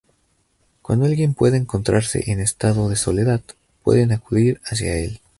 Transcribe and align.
Cuando 0.81 1.05
alguien 1.05 1.35
pueda 1.35 1.57
encontrarse 1.57 2.31
en 2.31 2.39
estados 2.39 2.89
de 2.89 2.95
soledad, 2.95 3.41
pueden 3.83 4.11
acudir 4.11 4.59
hacia 4.65 4.97
el. 4.97 5.21